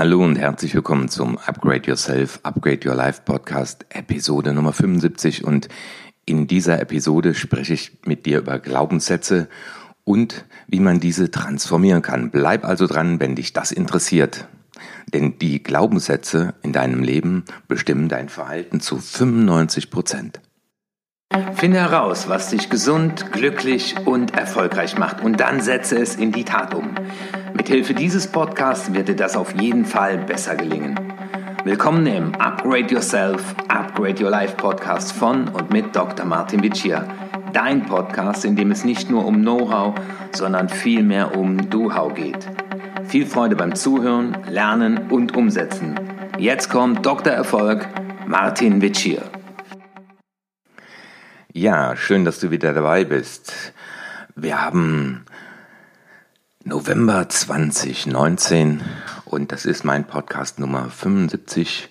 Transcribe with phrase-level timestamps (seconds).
[0.00, 5.44] Hallo und herzlich willkommen zum Upgrade Yourself, Upgrade Your Life Podcast, Episode Nummer 75.
[5.44, 5.68] Und
[6.24, 9.46] in dieser Episode spreche ich mit dir über Glaubenssätze
[10.04, 12.30] und wie man diese transformieren kann.
[12.30, 14.48] Bleib also dran, wenn dich das interessiert.
[15.12, 20.40] Denn die Glaubenssätze in deinem Leben bestimmen dein Verhalten zu 95 Prozent.
[21.54, 26.44] Finde heraus, was dich gesund, glücklich und erfolgreich macht und dann setze es in die
[26.44, 26.90] Tat um.
[27.54, 30.98] Mithilfe dieses Podcasts wird dir das auf jeden Fall besser gelingen.
[31.62, 36.26] Willkommen im Upgrade Yourself, Upgrade Your Life Podcast von und mit Dr.
[36.26, 37.06] Martin Vicia.
[37.52, 39.94] Dein Podcast, in dem es nicht nur um Know-how,
[40.32, 42.48] sondern vielmehr um Do-How geht.
[43.04, 45.94] Viel Freude beim Zuhören, Lernen und Umsetzen.
[46.38, 47.32] Jetzt kommt Dr.
[47.32, 47.86] Erfolg,
[48.26, 49.22] Martin Vicia.
[51.52, 53.72] Ja, schön, dass du wieder dabei bist.
[54.36, 55.24] Wir haben
[56.62, 58.80] November 2019
[59.24, 61.88] und das ist mein Podcast Nummer 75.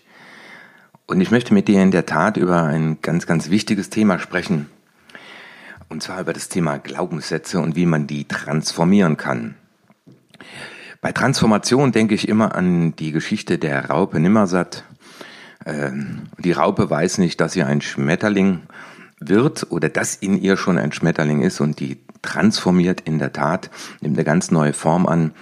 [1.08, 4.68] Und ich möchte mit dir in der Tat über ein ganz, ganz wichtiges Thema sprechen.
[5.90, 9.56] Und zwar über das Thema Glaubenssätze und wie man die transformieren kann.
[11.02, 14.86] Bei Transformation denke ich immer an die Geschichte der Raupe Nimmersatt.
[15.66, 18.62] Ähm, die Raupe weiß nicht, dass sie ein Schmetterling
[19.20, 23.70] wird oder dass in ihr schon ein Schmetterling ist und die transformiert in der Tat,
[24.02, 25.34] nimmt eine ganz neue Form an.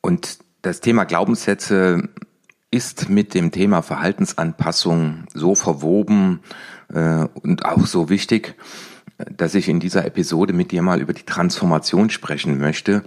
[0.00, 2.08] Und das Thema Glaubenssätze
[2.70, 6.40] ist mit dem Thema Verhaltensanpassung so verwoben
[6.92, 8.54] äh, und auch so wichtig,
[9.30, 13.04] dass ich in dieser Episode mit dir mal über die Transformation sprechen möchte.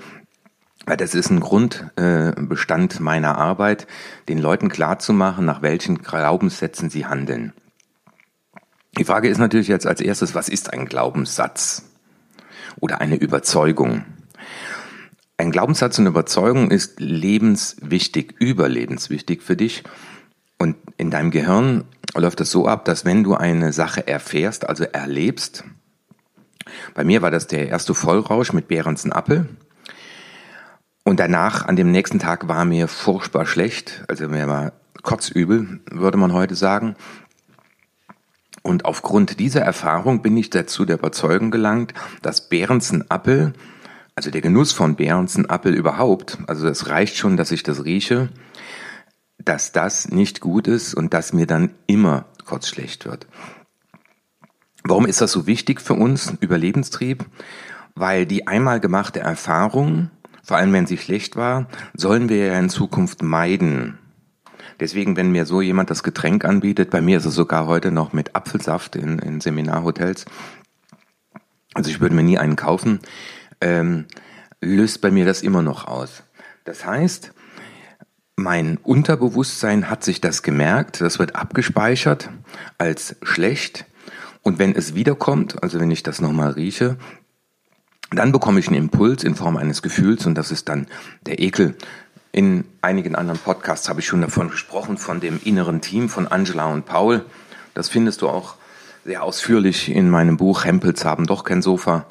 [0.85, 3.87] Weil das ist ein Grundbestand äh, meiner Arbeit,
[4.29, 7.53] den Leuten klarzumachen, nach welchen Glaubenssätzen sie handeln.
[8.97, 11.83] Die Frage ist natürlich jetzt als erstes, was ist ein Glaubenssatz
[12.79, 14.05] oder eine Überzeugung?
[15.37, 19.83] Ein Glaubenssatz und Überzeugung ist lebenswichtig, überlebenswichtig für dich.
[20.57, 21.83] Und in deinem Gehirn
[22.15, 25.65] läuft es so ab, dass wenn du eine Sache erfährst, also erlebst,
[26.93, 29.49] bei mir war das der erste Vollrausch mit Behrensen Appel.
[31.03, 34.05] Und danach, an dem nächsten Tag, war mir furchtbar schlecht.
[34.07, 34.71] Also mir war
[35.03, 36.95] kotzübel, würde man heute sagen.
[38.65, 41.93] Und aufgrund dieser Erfahrung bin ich dazu der Überzeugung gelangt,
[42.23, 43.53] dass Behrensen Appel,
[44.15, 48.29] also der Genuss von Behrensen Appel überhaupt, also es reicht schon, dass ich das rieche,
[49.37, 53.27] dass das nicht gut ist und dass mir dann immer kurz schlecht wird.
[54.83, 57.23] Warum ist das so wichtig für uns, Überlebenstrieb?
[57.93, 60.09] Weil die einmal gemachte Erfahrung,
[60.41, 63.99] vor allem wenn sie schlecht war, sollen wir ja in Zukunft meiden.
[64.79, 68.13] Deswegen, wenn mir so jemand das Getränk anbietet, bei mir ist es sogar heute noch
[68.13, 70.25] mit Apfelsaft in, in Seminarhotels,
[71.73, 72.99] also ich würde mir nie einen kaufen,
[73.61, 74.05] ähm,
[74.61, 76.23] löst bei mir das immer noch aus.
[76.63, 77.33] Das heißt,
[78.37, 82.29] mein Unterbewusstsein hat sich das gemerkt, das wird abgespeichert
[82.77, 83.85] als schlecht
[84.41, 86.97] und wenn es wiederkommt, also wenn ich das nochmal rieche,
[88.11, 90.87] dann bekomme ich einen Impuls in Form eines Gefühls und das ist dann
[91.25, 91.75] der Ekel.
[92.35, 96.65] In einigen anderen Podcasts habe ich schon davon gesprochen, von dem inneren Team von Angela
[96.65, 97.23] und Paul.
[97.73, 98.55] Das findest du auch
[99.05, 102.07] sehr ausführlich in meinem Buch Hempels haben doch kein Sofa.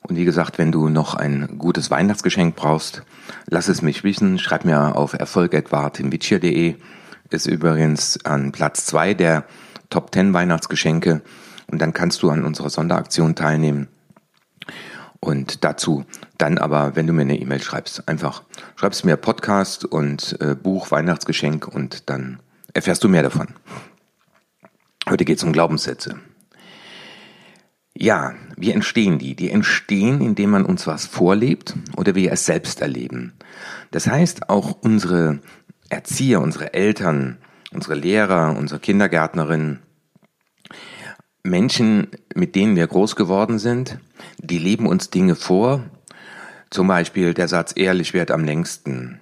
[0.00, 3.02] Und wie gesagt, wenn du noch ein gutes Weihnachtsgeschenk brauchst,
[3.44, 4.38] lass es mich wissen.
[4.38, 6.76] Schreib mir auf erfolg.timvicia.de.
[7.28, 9.44] Ist übrigens an Platz zwei der
[9.90, 11.20] Top 10 Weihnachtsgeschenke.
[11.70, 13.88] Und dann kannst du an unserer Sonderaktion teilnehmen.
[15.24, 16.04] Und dazu
[16.36, 18.42] dann aber, wenn du mir eine E-Mail schreibst, einfach
[18.76, 22.40] schreibst mir Podcast und äh, Buch, Weihnachtsgeschenk und dann
[22.74, 23.48] erfährst du mehr davon.
[25.08, 26.20] Heute geht es um Glaubenssätze.
[27.96, 29.34] Ja, wie entstehen die?
[29.34, 33.32] Die entstehen, indem man uns was vorlebt oder wir es selbst erleben.
[33.92, 35.40] Das heißt, auch unsere
[35.88, 37.38] Erzieher, unsere Eltern,
[37.72, 39.80] unsere Lehrer, unsere Kindergärtnerinnen,
[41.44, 43.98] Menschen, mit denen wir groß geworden sind,
[44.38, 45.84] die leben uns Dinge vor.
[46.70, 49.20] Zum Beispiel der Satz ehrlich wert am längsten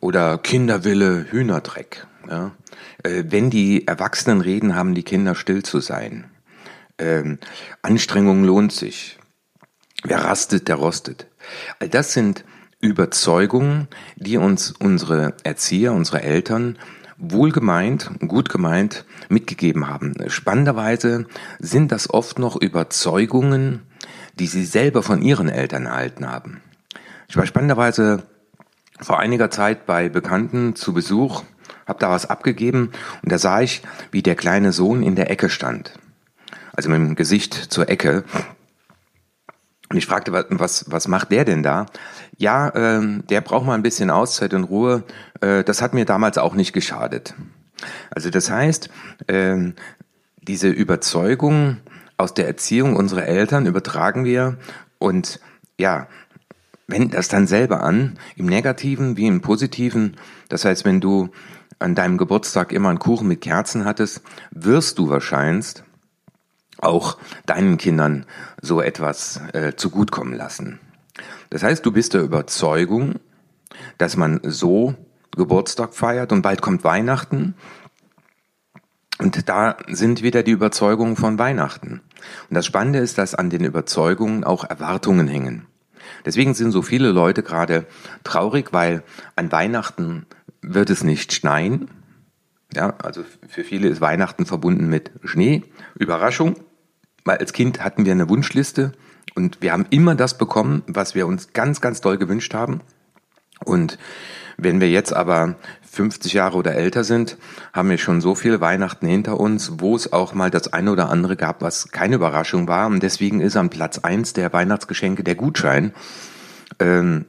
[0.00, 2.06] oder Kinderwille Hühnerdreck.
[2.28, 2.52] Ja?
[3.02, 6.24] Äh, wenn die Erwachsenen reden, haben die Kinder still zu sein.
[6.98, 7.38] Ähm,
[7.82, 9.18] Anstrengung lohnt sich.
[10.04, 11.26] Wer rastet, der rostet.
[11.80, 12.44] All das sind
[12.80, 16.78] Überzeugungen, die uns unsere Erzieher, unsere Eltern
[17.18, 20.14] wohlgemeint, gut gemeint mitgegeben haben.
[20.28, 21.26] Spannenderweise
[21.58, 23.82] sind das oft noch Überzeugungen,
[24.38, 26.60] die sie selber von ihren Eltern erhalten haben.
[27.28, 28.22] Ich war spannenderweise
[29.00, 31.42] vor einiger Zeit bei Bekannten zu Besuch,
[31.86, 32.92] habe da was abgegeben
[33.22, 35.92] und da sah ich, wie der kleine Sohn in der Ecke stand.
[36.72, 38.24] Also mit dem Gesicht zur Ecke.
[39.90, 41.86] Und ich fragte, was, was macht der denn da?
[42.36, 45.04] Ja, ähm, der braucht mal ein bisschen Auszeit und Ruhe.
[45.40, 47.34] Äh, das hat mir damals auch nicht geschadet.
[48.10, 48.90] Also das heißt,
[49.28, 49.74] ähm,
[50.42, 51.78] diese Überzeugung
[52.16, 54.58] aus der Erziehung unserer Eltern übertragen wir
[54.98, 55.40] und
[55.78, 56.08] ja,
[56.86, 60.16] wenden das dann selber an, im Negativen wie im Positiven.
[60.48, 61.30] Das heißt, wenn du
[61.78, 65.74] an deinem Geburtstag immer einen Kuchen mit Kerzen hattest, wirst du wahrscheinlich
[66.80, 68.26] auch deinen Kindern
[68.60, 70.80] so etwas äh, zugutkommen lassen.
[71.50, 73.16] Das heißt, du bist der Überzeugung,
[73.96, 74.94] dass man so
[75.36, 77.54] Geburtstag feiert und bald kommt Weihnachten.
[79.18, 82.00] Und da sind wieder die Überzeugungen von Weihnachten.
[82.48, 85.66] Und das Spannende ist, dass an den Überzeugungen auch Erwartungen hängen.
[86.24, 87.86] Deswegen sind so viele Leute gerade
[88.24, 89.02] traurig, weil
[89.36, 90.26] an Weihnachten
[90.62, 91.90] wird es nicht schneien.
[92.74, 95.64] Ja, also für viele ist Weihnachten verbunden mit Schnee,
[95.94, 96.56] Überraschung
[97.28, 98.92] weil als Kind hatten wir eine Wunschliste
[99.34, 102.80] und wir haben immer das bekommen, was wir uns ganz, ganz doll gewünscht haben.
[103.64, 103.98] Und
[104.56, 105.56] wenn wir jetzt aber
[105.90, 107.36] 50 Jahre oder älter sind,
[107.72, 111.10] haben wir schon so viele Weihnachten hinter uns, wo es auch mal das eine oder
[111.10, 112.86] andere gab, was keine Überraschung war.
[112.86, 115.92] Und deswegen ist an Platz eins der Weihnachtsgeschenke der Gutschein.
[116.80, 117.26] Ähm,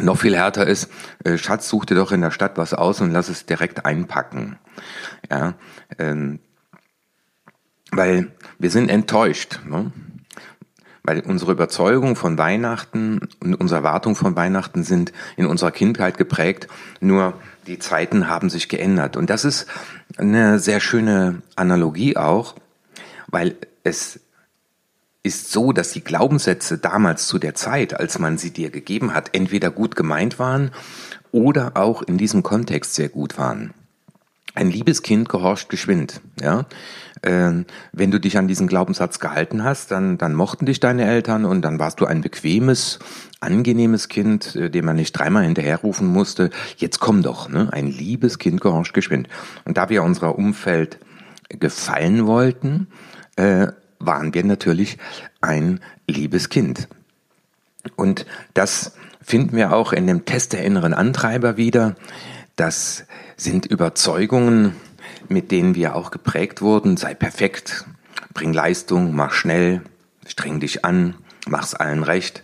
[0.00, 0.90] noch viel härter ist,
[1.24, 4.58] äh, Schatz, such dir doch in der Stadt was aus und lass es direkt einpacken.
[5.30, 5.54] Ja,
[5.98, 6.40] ähm,
[7.96, 9.60] weil wir sind enttäuscht.
[9.68, 9.92] Ne?
[11.02, 16.66] Weil unsere Überzeugung von Weihnachten und unsere Erwartung von Weihnachten sind in unserer Kindheit geprägt,
[17.00, 17.34] nur
[17.66, 19.16] die Zeiten haben sich geändert.
[19.16, 19.66] Und das ist
[20.16, 22.54] eine sehr schöne Analogie auch,
[23.26, 24.20] weil es
[25.22, 29.30] ist so, dass die Glaubenssätze damals zu der Zeit, als man sie dir gegeben hat,
[29.34, 30.70] entweder gut gemeint waren
[31.32, 33.72] oder auch in diesem Kontext sehr gut waren.
[34.54, 36.66] Ein liebes Kind gehorcht geschwind, ja.
[37.22, 41.44] Ähm, wenn du dich an diesen Glaubenssatz gehalten hast, dann, dann mochten dich deine Eltern
[41.44, 42.98] und dann warst du ein bequemes,
[43.40, 46.50] angenehmes Kind, äh, dem man nicht dreimal hinterherrufen musste.
[46.76, 47.68] Jetzt komm doch, ne?
[47.72, 49.28] Ein liebes Kind gehorcht geschwind.
[49.64, 50.98] Und da wir unser Umfeld
[51.48, 52.88] gefallen wollten,
[53.36, 53.68] äh,
[53.98, 54.98] waren wir natürlich
[55.40, 56.88] ein liebes Kind.
[57.96, 58.92] Und das
[59.22, 61.96] finden wir auch in dem Test der inneren Antreiber wieder.
[62.56, 63.04] Das
[63.36, 64.76] sind Überzeugungen,
[65.28, 66.96] mit denen wir auch geprägt wurden.
[66.96, 67.84] Sei perfekt,
[68.32, 69.82] bring Leistung, mach schnell,
[70.26, 71.14] streng dich an,
[71.48, 72.42] mach's allen recht.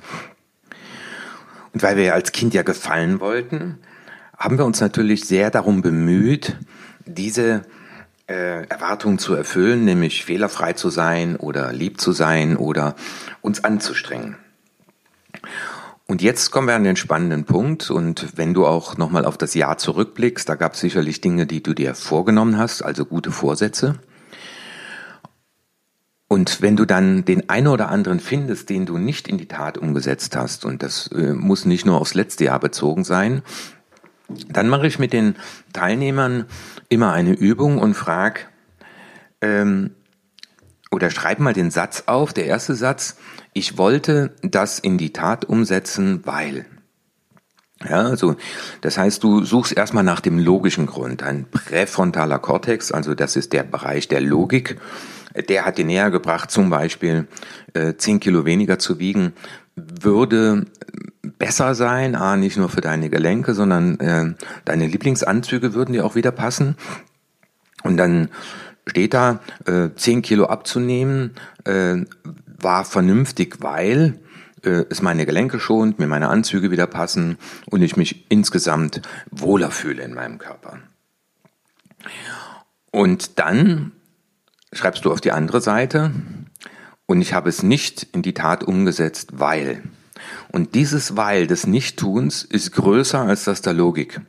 [1.72, 3.78] Und weil wir als Kind ja gefallen wollten,
[4.36, 6.56] haben wir uns natürlich sehr darum bemüht,
[7.06, 7.62] diese
[8.26, 12.96] äh, Erwartungen zu erfüllen, nämlich fehlerfrei zu sein oder lieb zu sein oder
[13.42, 14.36] uns anzustrengen.
[16.10, 17.88] Und jetzt kommen wir an den spannenden Punkt.
[17.88, 21.62] Und wenn du auch nochmal auf das Jahr zurückblickst, da gab es sicherlich Dinge, die
[21.62, 23.94] du dir vorgenommen hast, also gute Vorsätze.
[26.26, 29.78] Und wenn du dann den einen oder anderen findest, den du nicht in die Tat
[29.78, 33.42] umgesetzt hast, und das äh, muss nicht nur aufs letzte Jahr bezogen sein,
[34.48, 35.36] dann mache ich mit den
[35.72, 36.46] Teilnehmern
[36.88, 38.40] immer eine Übung und frage,
[39.40, 39.92] ähm,
[40.90, 43.16] oder schreib mal den Satz auf, der erste Satz,
[43.52, 46.66] ich wollte das in die Tat umsetzen, weil.
[47.88, 48.36] Ja, also
[48.82, 51.22] das heißt, du suchst erstmal nach dem logischen Grund.
[51.22, 54.78] Ein präfrontaler Kortex, also das ist der Bereich der Logik,
[55.48, 57.26] der hat dir näher gebracht, zum Beispiel
[57.72, 59.32] äh, 10 Kilo weniger zu wiegen,
[59.76, 60.66] würde
[61.38, 66.16] besser sein, a, nicht nur für deine Gelenke, sondern äh, deine Lieblingsanzüge würden dir auch
[66.16, 66.76] wieder passen.
[67.82, 68.28] Und dann
[68.86, 71.34] steht da, äh, 10 Kilo abzunehmen,
[71.64, 71.96] äh,
[72.58, 74.18] war vernünftig, weil
[74.62, 77.38] äh, es meine Gelenke schont, mir meine Anzüge wieder passen
[77.70, 80.78] und ich mich insgesamt wohler fühle in meinem Körper.
[82.90, 83.92] Und dann
[84.72, 86.12] schreibst du auf die andere Seite
[87.06, 89.82] und ich habe es nicht in die Tat umgesetzt, weil.
[90.52, 94.20] Und dieses Weil des Nichttuns ist größer als das der Logik.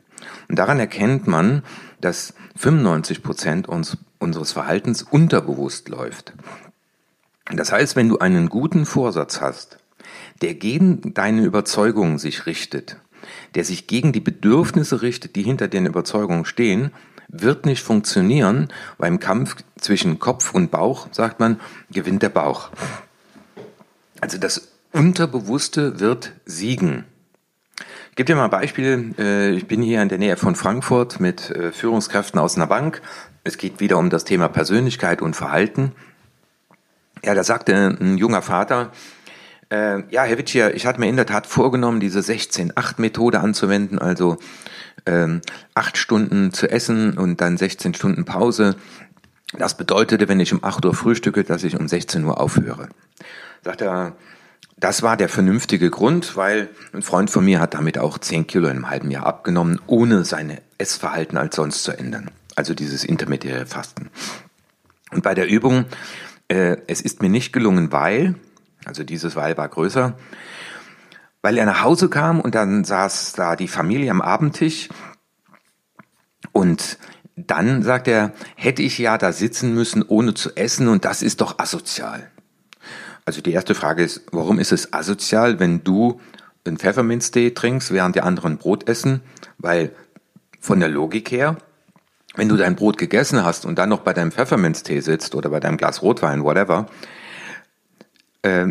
[0.48, 1.62] Und daran erkennt man,
[2.00, 6.32] dass 95 Prozent uns, unseres Verhaltens unterbewusst läuft.
[7.50, 9.78] Das heißt, wenn du einen guten Vorsatz hast,
[10.40, 12.96] der gegen deine Überzeugungen sich richtet,
[13.54, 16.92] der sich gegen die Bedürfnisse richtet, die hinter den Überzeugungen stehen,
[17.28, 18.68] wird nicht funktionieren.
[18.98, 21.60] Beim Kampf zwischen Kopf und Bauch, sagt man,
[21.90, 22.70] gewinnt der Bauch.
[24.20, 27.04] Also das Unterbewusste wird siegen.
[28.10, 29.14] Ich gebe dir mal ein Beispiel.
[29.18, 33.00] Äh, ich bin hier in der Nähe von Frankfurt mit äh, Führungskräften aus einer Bank.
[33.44, 35.92] Es geht wieder um das Thema Persönlichkeit und Verhalten.
[37.24, 38.92] Ja, da sagte ein junger Vater,
[39.70, 44.36] äh, ja, Herr Witschier, ich hatte mir in der Tat vorgenommen, diese 16-8-Methode anzuwenden, also
[45.06, 45.40] ähm,
[45.74, 48.76] acht Stunden zu essen und dann 16 Stunden Pause.
[49.58, 52.88] Das bedeutete, wenn ich um 8 Uhr frühstücke, dass ich um 16 Uhr aufhöre.
[53.64, 54.14] Sagt er,
[54.76, 58.66] Das war der vernünftige Grund, weil ein Freund von mir hat damit auch 10 Kilo
[58.66, 62.30] in einem halben Jahr abgenommen, ohne seine Essverhalten als sonst zu ändern.
[62.54, 64.10] Also dieses intermediäre Fasten.
[65.10, 65.86] Und bei der Übung,
[66.48, 68.34] äh, es ist mir nicht gelungen, weil,
[68.84, 70.16] also dieses Weil war größer,
[71.42, 74.88] weil er nach Hause kam und dann saß da die Familie am Abendtisch
[76.52, 76.98] und
[77.36, 81.40] dann sagt er, hätte ich ja da sitzen müssen, ohne zu essen und das ist
[81.40, 82.30] doch asozial.
[83.24, 86.20] Also die erste Frage ist, warum ist es asozial, wenn du
[86.64, 89.20] einen Pfefferminztee trinkst, während die anderen Brot essen?
[89.58, 89.92] Weil
[90.60, 91.56] von der Logik her,
[92.34, 95.60] wenn du dein Brot gegessen hast und dann noch bei deinem Pfefferminztee sitzt oder bei
[95.60, 96.86] deinem Glas Rotwein, whatever,
[98.42, 98.68] äh,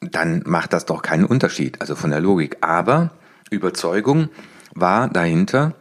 [0.00, 2.58] dann macht das doch keinen Unterschied, also von der Logik.
[2.60, 3.10] Aber
[3.50, 4.28] Überzeugung
[4.74, 5.74] war dahinter,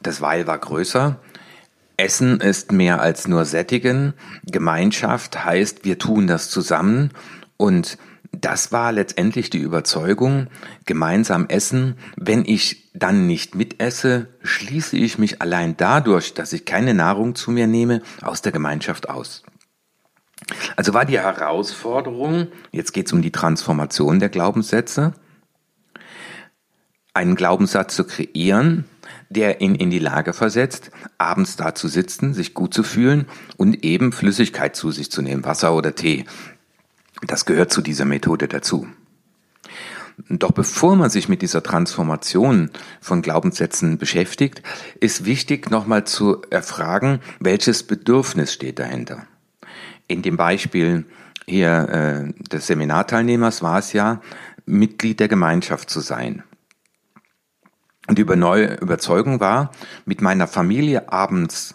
[0.00, 1.18] das Weil war größer,
[1.96, 4.14] Essen ist mehr als nur sättigen.
[4.44, 7.10] Gemeinschaft heißt, wir tun das zusammen.
[7.56, 7.98] Und
[8.40, 10.48] das war letztendlich die Überzeugung,
[10.86, 11.96] gemeinsam essen.
[12.16, 17.50] Wenn ich dann nicht mitesse, schließe ich mich allein dadurch, dass ich keine Nahrung zu
[17.50, 19.42] mir nehme, aus der Gemeinschaft aus.
[20.76, 25.14] Also war die Herausforderung, jetzt geht es um die Transformation der Glaubenssätze,
[27.14, 28.84] einen Glaubenssatz zu kreieren,
[29.30, 33.26] der ihn in die Lage versetzt, abends da zu sitzen, sich gut zu fühlen
[33.56, 36.24] und eben Flüssigkeit zu sich zu nehmen, Wasser oder Tee.
[37.26, 38.86] Das gehört zu dieser Methode dazu.
[40.28, 44.62] Doch bevor man sich mit dieser Transformation von Glaubenssätzen beschäftigt,
[45.00, 49.26] ist wichtig nochmal zu erfragen, welches Bedürfnis steht dahinter.
[50.06, 51.04] In dem Beispiel
[51.46, 54.20] hier äh, des Seminarteilnehmers war es ja,
[54.66, 56.42] Mitglied der Gemeinschaft zu sein.
[58.06, 59.72] Und die neue Überzeugung war,
[60.04, 61.74] mit meiner Familie abends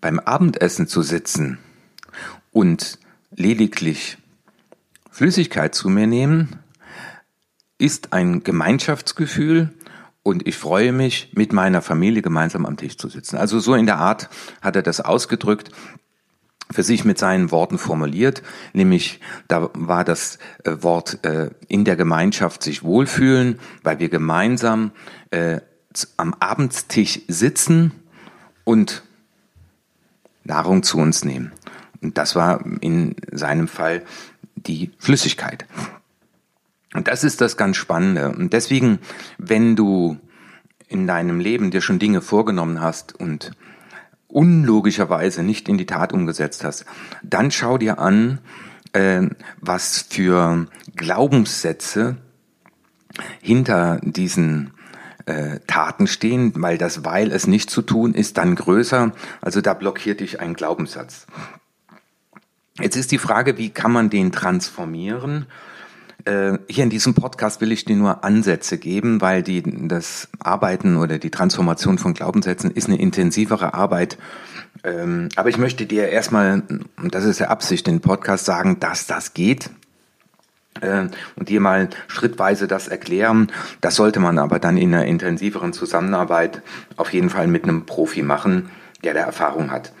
[0.00, 1.58] beim Abendessen zu sitzen
[2.50, 2.98] und
[3.30, 4.18] lediglich
[5.20, 6.48] Flüssigkeit zu mir nehmen,
[7.76, 9.68] ist ein Gemeinschaftsgefühl
[10.22, 13.36] und ich freue mich, mit meiner Familie gemeinsam am Tisch zu sitzen.
[13.36, 14.30] Also so in der Art
[14.62, 15.72] hat er das ausgedrückt
[16.70, 21.96] für sich mit seinen Worten formuliert, nämlich da war das äh, Wort äh, in der
[21.96, 24.90] Gemeinschaft sich wohlfühlen, weil wir gemeinsam
[25.32, 25.60] äh,
[26.16, 27.92] am Abendstisch sitzen
[28.64, 29.02] und
[30.44, 31.52] Nahrung zu uns nehmen.
[32.00, 34.02] Und das war in seinem Fall
[34.66, 35.66] die Flüssigkeit.
[36.94, 38.30] Und das ist das ganz Spannende.
[38.30, 38.98] Und deswegen,
[39.38, 40.18] wenn du
[40.88, 43.52] in deinem Leben dir schon Dinge vorgenommen hast und
[44.26, 46.84] unlogischerweise nicht in die Tat umgesetzt hast,
[47.22, 48.38] dann schau dir an,
[48.92, 49.22] äh,
[49.60, 52.16] was für Glaubenssätze
[53.40, 54.72] hinter diesen
[55.26, 59.12] äh, Taten stehen, weil das Weil es nicht zu tun ist dann größer.
[59.40, 61.26] Also da blockiert dich ein Glaubenssatz.
[62.80, 65.46] Jetzt ist die Frage, wie kann man den transformieren?
[66.24, 70.96] Äh, hier in diesem Podcast will ich dir nur Ansätze geben, weil die, das Arbeiten
[70.96, 74.18] oder die Transformation von Glaubenssätzen ist eine intensivere Arbeit.
[74.82, 76.62] Ähm, aber ich möchte dir erstmal,
[76.96, 79.70] und das ist der Absicht, den Podcast sagen, dass das geht
[80.80, 81.06] äh,
[81.36, 83.52] und dir mal schrittweise das erklären.
[83.80, 86.62] Das sollte man aber dann in einer intensiveren Zusammenarbeit
[86.96, 88.70] auf jeden Fall mit einem Profi machen,
[89.04, 89.92] der da Erfahrung hat.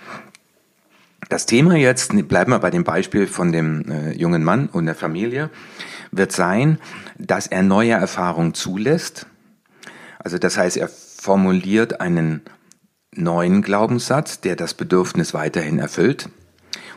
[1.28, 4.94] Das Thema jetzt, bleiben wir bei dem Beispiel von dem äh, jungen Mann und der
[4.94, 5.50] Familie,
[6.10, 6.78] wird sein,
[7.18, 9.26] dass er neue Erfahrungen zulässt.
[10.18, 12.42] Also das heißt, er formuliert einen
[13.14, 16.28] neuen Glaubenssatz, der das Bedürfnis weiterhin erfüllt.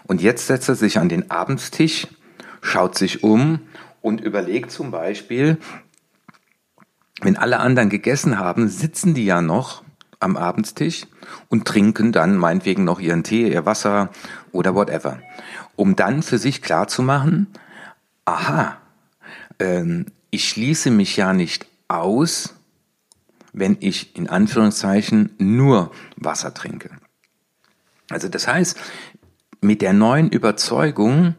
[0.05, 2.07] Und jetzt setzt er sich an den Abendstisch,
[2.61, 3.59] schaut sich um
[4.01, 5.57] und überlegt zum Beispiel,
[7.21, 9.82] wenn alle anderen gegessen haben, sitzen die ja noch
[10.23, 11.05] am Abendstisch
[11.49, 14.09] und trinken dann meinetwegen noch ihren Tee, ihr Wasser
[14.51, 15.19] oder whatever.
[15.75, 17.47] Um dann für sich klarzumachen,
[18.25, 18.77] aha,
[19.59, 22.55] ähm, ich schließe mich ja nicht aus,
[23.53, 26.89] wenn ich in Anführungszeichen nur Wasser trinke.
[28.09, 28.77] Also das heißt,
[29.61, 31.35] mit der neuen Überzeugung,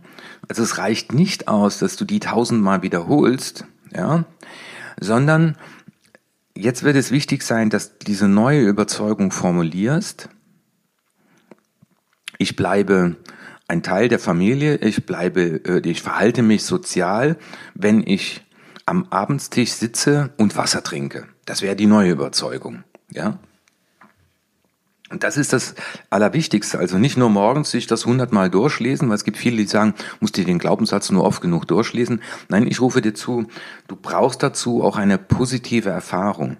[0.49, 3.65] also es reicht nicht aus, dass du die tausendmal wiederholst,
[3.95, 4.25] ja,
[5.01, 5.57] sondern
[6.57, 10.29] jetzt wird es wichtig sein, dass du diese neue Überzeugung formulierst.
[12.39, 13.17] Ich bleibe
[13.69, 17.39] ein Teil der Familie, ich bleibe, äh, ich verhalte mich sozial,
[17.75, 18.43] wenn ich
[18.87, 21.27] am Abendstisch sitze und Wasser trinke.
[21.47, 23.39] Das wäre die neue Überzeugung, ja.
[25.15, 25.77] Und das ist das
[26.11, 26.77] Allerwichtigste.
[26.77, 30.37] Also nicht nur morgens sich das hundertmal durchlesen, weil es gibt viele, die sagen, musst
[30.37, 32.21] du den Glaubenssatz nur oft genug durchlesen.
[32.49, 33.47] Nein, ich rufe dir zu,
[33.87, 36.57] du brauchst dazu auch eine positive Erfahrung.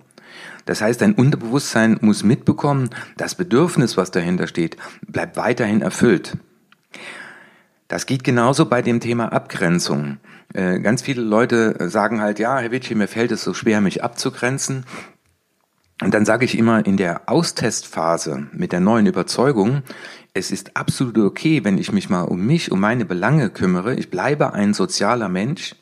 [0.67, 6.37] Das heißt, dein Unterbewusstsein muss mitbekommen, das Bedürfnis, was dahinter steht, bleibt weiterhin erfüllt.
[7.89, 10.19] Das geht genauso bei dem Thema Abgrenzung.
[10.53, 14.05] Äh, ganz viele Leute sagen halt, ja, Herr Witschi, mir fällt es so schwer, mich
[14.05, 14.85] abzugrenzen.
[16.03, 19.83] Und dann sage ich immer in der Austestphase mit der neuen Überzeugung,
[20.33, 23.95] es ist absolut okay, wenn ich mich mal um mich, um meine Belange kümmere.
[23.95, 25.77] Ich bleibe ein sozialer Mensch.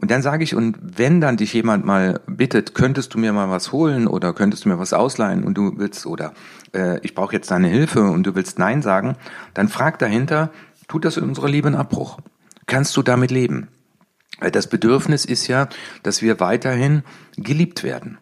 [0.00, 3.50] Und dann sage ich, und wenn dann dich jemand mal bittet, könntest du mir mal
[3.50, 6.34] was holen oder könntest du mir was ausleihen und du willst, oder
[6.72, 9.16] äh, ich brauche jetzt deine Hilfe und du willst Nein sagen,
[9.54, 10.52] dann frag dahinter,
[10.86, 12.18] tut das in unserer Liebe einen Abbruch?
[12.66, 13.66] Kannst du damit leben?
[14.38, 15.68] Weil das Bedürfnis ist ja,
[16.04, 17.02] dass wir weiterhin
[17.36, 18.18] geliebt werden.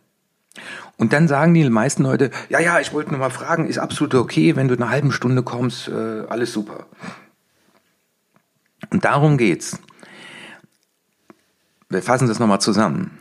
[0.97, 4.15] Und dann sagen die meisten Leute, ja, ja, ich wollte nur mal fragen, ist absolut
[4.15, 6.87] okay, wenn du in einer halben Stunde kommst, äh, alles super.
[8.91, 9.79] Und darum geht's.
[11.89, 13.19] Wir fassen das nochmal zusammen.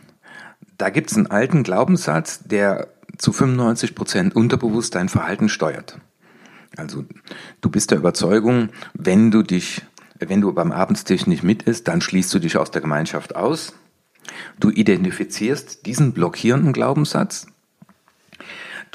[0.78, 2.88] Da gibt's einen alten Glaubenssatz, der
[3.18, 5.98] zu 95 Prozent unterbewusst dein Verhalten steuert.
[6.76, 7.04] Also
[7.60, 9.82] du bist der Überzeugung, wenn du dich,
[10.18, 13.74] wenn du beim Abendstisch nicht mit isst, dann schließt du dich aus der Gemeinschaft aus.
[14.60, 17.46] Du identifizierst diesen blockierenden Glaubenssatz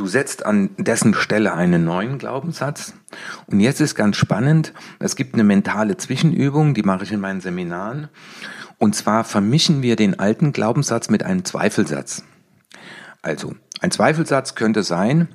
[0.02, 2.94] Du setzt an dessen Stelle einen neuen Glaubenssatz.
[3.48, 7.42] Und jetzt ist ganz spannend, es gibt eine mentale Zwischenübung, die mache ich in meinen
[7.42, 8.08] Seminaren.
[8.78, 12.24] Und zwar vermischen wir den alten Glaubenssatz mit einem Zweifelsatz.
[13.22, 15.28] Also, ein Zweifelsatz könnte sein,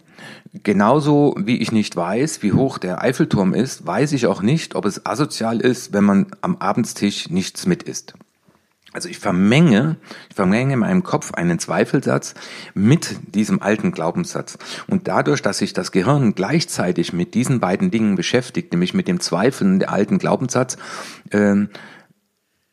[0.65, 4.85] genauso wie ich nicht weiß, wie hoch der Eiffelturm ist, weiß ich auch nicht, ob
[4.85, 8.15] es asozial ist, wenn man am Abendstisch nichts mit isst.
[8.97, 9.97] Also ich vermenge,
[10.31, 12.33] ich vermenge in meinem Kopf einen Zweifelsatz
[12.73, 14.57] mit diesem alten Glaubenssatz.
[14.87, 19.21] Und dadurch, dass sich das Gehirn gleichzeitig mit diesen beiden Dingen beschäftigt, nämlich mit dem
[19.21, 20.79] Zweifeln der alten Glaubenssatz,
[21.29, 21.67] äh,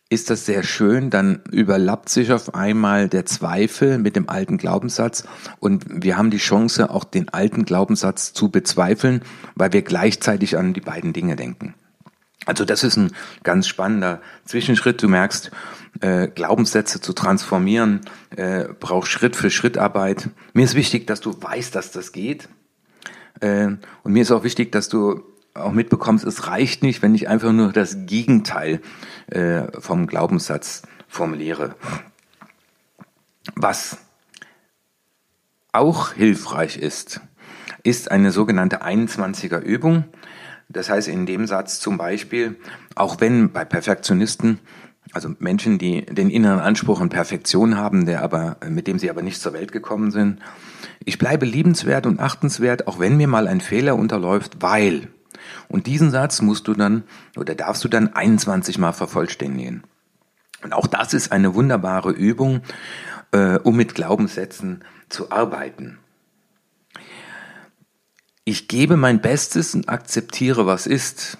[0.10, 5.26] ist das sehr schön, dann überlappt sich auf einmal der Zweifel mit dem alten Glaubenssatz
[5.60, 9.24] und wir haben die Chance, auch den alten Glaubenssatz zu bezweifeln,
[9.56, 11.74] weil wir gleichzeitig an die beiden Dinge denken.
[12.46, 13.12] Also das ist ein
[13.44, 15.02] ganz spannender Zwischenschritt.
[15.02, 15.52] Du merkst,
[16.04, 18.02] äh, Glaubenssätze zu transformieren,
[18.36, 20.30] äh, braucht Schritt für Schritt Arbeit.
[20.54, 22.50] Mir ist wichtig, dass du weißt, dass das geht.
[23.40, 23.68] Äh,
[24.04, 25.24] und mir ist auch wichtig, dass du
[25.54, 28.82] auch mitbekommst, es reicht nicht, wenn ich einfach nur das Gegenteil
[29.28, 31.76] äh, vom Glaubenssatz formuliere.
[33.56, 33.98] Was
[35.72, 37.22] auch hilfreich ist,
[37.84, 40.04] ist eine sogenannte 21er Übung.
[40.68, 42.58] Das heißt in dem Satz zum Beispiel,
[42.96, 44.60] auch wenn bei Perfektionisten,
[45.12, 49.22] also Menschen, die den inneren Anspruch an Perfektion haben, der aber, mit dem sie aber
[49.22, 50.40] nicht zur Welt gekommen sind,
[51.06, 55.10] ich bleibe liebenswert und achtenswert, auch wenn mir mal ein Fehler unterläuft, weil.
[55.68, 57.04] Und diesen Satz musst du dann
[57.36, 59.84] oder darfst du dann 21 Mal vervollständigen.
[60.64, 62.62] Und auch das ist eine wunderbare Übung,
[63.32, 66.00] äh, um mit Glaubenssätzen zu arbeiten
[68.46, 71.38] ich gebe mein Bestes und akzeptiere, was ist.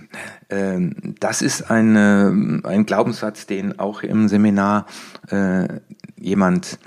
[0.50, 4.86] Ähm, das ist eine, ein Glaubenssatz, den auch im Seminar
[5.30, 5.68] äh,
[6.18, 6.80] jemand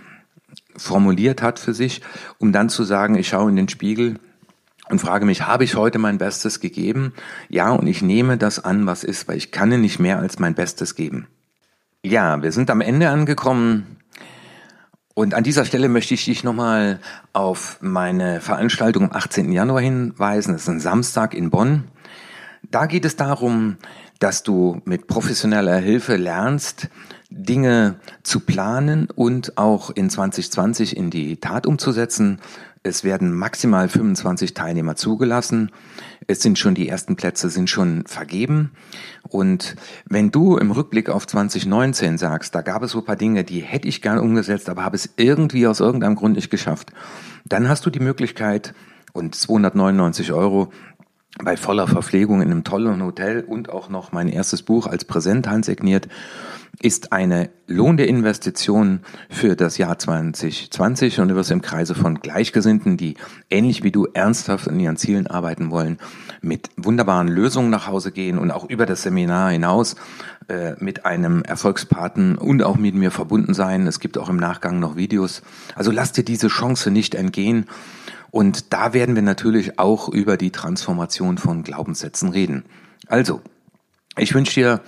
[0.76, 2.02] formuliert hat für sich,
[2.38, 4.18] um dann zu sagen, ich schaue in den Spiegel
[4.88, 7.12] und frage mich, habe ich heute mein Bestes gegeben?
[7.48, 10.54] Ja, und ich nehme das an, was ist, weil ich kann nicht mehr als mein
[10.54, 11.26] Bestes geben.
[12.02, 13.96] Ja, wir sind am Ende angekommen
[15.18, 17.00] und an dieser Stelle möchte ich dich nochmal
[17.32, 19.50] auf meine Veranstaltung am 18.
[19.50, 20.52] Januar hinweisen.
[20.52, 21.84] Das ist ein Samstag in Bonn.
[22.70, 23.78] Da geht es darum,
[24.18, 26.90] dass du mit professioneller Hilfe lernst,
[27.36, 32.40] Dinge zu planen und auch in 2020 in die Tat umzusetzen.
[32.82, 35.72] Es werden maximal 25 Teilnehmer zugelassen.
[36.26, 38.72] Es sind schon die ersten Plätze sind schon vergeben.
[39.28, 39.76] Und
[40.08, 43.60] wenn du im Rückblick auf 2019 sagst, da gab es so ein paar Dinge, die
[43.60, 46.92] hätte ich gern umgesetzt, aber habe es irgendwie aus irgendeinem Grund nicht geschafft,
[47.44, 48.74] dann hast du die Möglichkeit
[49.12, 50.70] und 299 Euro
[51.42, 55.48] bei voller Verpflegung in einem tollen Hotel und auch noch mein erstes Buch als Präsent
[55.48, 56.08] handsigniert
[56.80, 62.96] ist eine lohnende Investition für das Jahr 2020 und du wirst im Kreise von Gleichgesinnten,
[62.96, 63.16] die
[63.50, 65.98] ähnlich wie du ernsthaft an ihren Zielen arbeiten wollen,
[66.42, 69.96] mit wunderbaren Lösungen nach Hause gehen und auch über das Seminar hinaus
[70.48, 73.86] äh, mit einem Erfolgspaten und auch mit mir verbunden sein.
[73.86, 75.42] Es gibt auch im Nachgang noch Videos.
[75.74, 77.66] Also lass dir diese Chance nicht entgehen.
[78.36, 82.66] Und da werden wir natürlich auch über die Transformation von Glaubenssätzen reden.
[83.06, 83.40] Also,
[84.18, 84.82] ich wünsche dir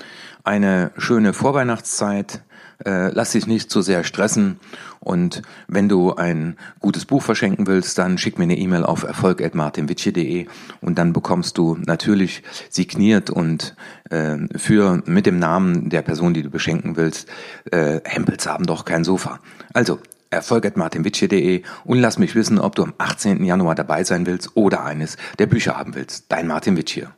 [0.45, 2.43] eine schöne Vorweihnachtszeit.
[2.85, 4.61] Äh, lass dich nicht zu sehr stressen.
[5.01, 10.47] Und wenn du ein gutes Buch verschenken willst, dann schick mir eine E-Mail auf erfolg.martinwitsche.de
[10.83, 13.77] und dann bekommst du natürlich signiert und
[14.11, 17.27] äh, für mit dem Namen der Person, die du beschenken willst,
[17.73, 19.41] äh, Hempels haben doch kein Sofa.
[19.73, 23.45] Also erfolg.martinwitsche.de und lass mich wissen, ob du am 18.
[23.45, 26.31] Januar dabei sein willst oder eines der Bücher haben willst.
[26.31, 27.13] Dein Martin Witsch hier.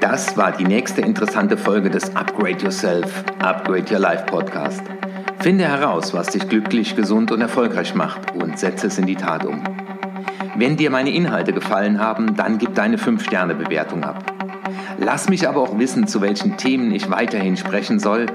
[0.00, 4.82] Das war die nächste interessante Folge des Upgrade Yourself, Upgrade Your Life Podcast.
[5.40, 9.44] Finde heraus, was dich glücklich, gesund und erfolgreich macht und setze es in die Tat
[9.44, 9.62] um.
[10.56, 14.32] Wenn dir meine Inhalte gefallen haben, dann gib deine 5-Sterne-Bewertung ab.
[14.98, 18.26] Lass mich aber auch wissen, zu welchen Themen ich weiterhin sprechen soll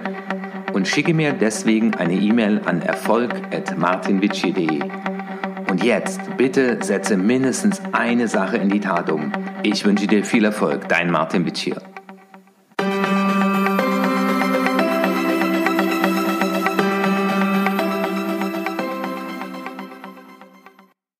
[0.74, 4.80] und schicke mir deswegen eine E-Mail an erfolg.martinwitschi.de.
[5.70, 9.32] Und jetzt bitte setze mindestens eine Sache in die Tat um.
[9.64, 11.91] Ich wünsche dir viel Erfolg, dein Martin Witschier.